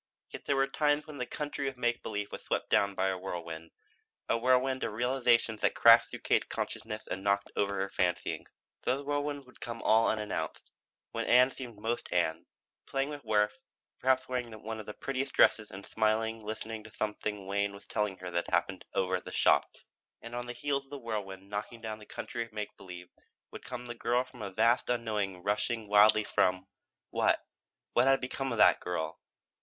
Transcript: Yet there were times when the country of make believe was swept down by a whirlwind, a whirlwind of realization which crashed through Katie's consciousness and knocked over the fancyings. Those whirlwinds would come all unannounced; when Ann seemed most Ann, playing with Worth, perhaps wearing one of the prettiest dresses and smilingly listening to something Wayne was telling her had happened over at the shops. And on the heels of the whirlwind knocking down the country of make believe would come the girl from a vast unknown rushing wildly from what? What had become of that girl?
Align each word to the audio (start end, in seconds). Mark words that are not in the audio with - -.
Yet 0.29 0.45
there 0.45 0.55
were 0.55 0.65
times 0.65 1.05
when 1.05 1.19
the 1.19 1.27
country 1.27 1.67
of 1.67 1.77
make 1.77 2.01
believe 2.01 2.31
was 2.31 2.41
swept 2.41 2.71
down 2.71 2.95
by 2.95 3.09
a 3.09 3.17
whirlwind, 3.19 3.69
a 4.27 4.35
whirlwind 4.35 4.83
of 4.83 4.93
realization 4.93 5.59
which 5.59 5.75
crashed 5.75 6.09
through 6.09 6.21
Katie's 6.21 6.47
consciousness 6.49 7.05
and 7.05 7.23
knocked 7.23 7.51
over 7.55 7.83
the 7.83 7.87
fancyings. 7.91 8.47
Those 8.81 9.05
whirlwinds 9.05 9.45
would 9.45 9.61
come 9.61 9.83
all 9.83 10.09
unannounced; 10.09 10.71
when 11.11 11.27
Ann 11.27 11.51
seemed 11.51 11.77
most 11.77 12.11
Ann, 12.11 12.47
playing 12.87 13.09
with 13.09 13.23
Worth, 13.23 13.55
perhaps 13.99 14.27
wearing 14.27 14.51
one 14.63 14.79
of 14.79 14.87
the 14.87 14.95
prettiest 14.95 15.35
dresses 15.35 15.69
and 15.69 15.85
smilingly 15.85 16.43
listening 16.43 16.83
to 16.83 16.91
something 16.91 17.45
Wayne 17.45 17.75
was 17.75 17.85
telling 17.85 18.17
her 18.17 18.31
had 18.31 18.47
happened 18.49 18.83
over 18.95 19.17
at 19.17 19.25
the 19.25 19.31
shops. 19.31 19.85
And 20.23 20.33
on 20.35 20.47
the 20.47 20.53
heels 20.53 20.83
of 20.85 20.89
the 20.89 20.97
whirlwind 20.97 21.47
knocking 21.47 21.79
down 21.79 21.99
the 21.99 22.07
country 22.07 22.41
of 22.43 22.51
make 22.53 22.75
believe 22.75 23.11
would 23.51 23.63
come 23.63 23.85
the 23.85 23.93
girl 23.93 24.23
from 24.23 24.41
a 24.41 24.49
vast 24.49 24.89
unknown 24.89 25.43
rushing 25.43 25.87
wildly 25.87 26.23
from 26.23 26.65
what? 27.11 27.39
What 27.93 28.05
had 28.07 28.19
become 28.19 28.51
of 28.51 28.57
that 28.57 28.79
girl? 28.79 29.15